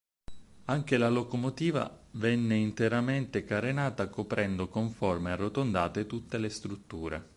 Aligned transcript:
Anche 0.65 0.97
la 0.97 1.09
locomotiva 1.09 2.07
venne 2.13 2.55
interamente 2.55 3.43
carenata 3.45 4.07
coprendo 4.09 4.67
con 4.67 4.89
forme 4.89 5.29
arrotondate 5.29 6.07
tutte 6.07 6.39
le 6.39 6.49
strutture. 6.49 7.29